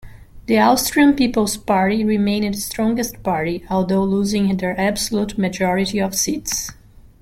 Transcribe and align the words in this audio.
The 0.47 0.57
Austrian 0.57 1.15
People's 1.15 1.57
Party 1.57 2.03
remained 2.03 2.55
strongest 2.57 3.21
party, 3.21 3.63
although 3.69 4.03
losing 4.03 4.57
their 4.57 4.75
absolute 4.79 5.37
majority 5.37 5.99
of 6.01 6.15
seats. 6.15 6.71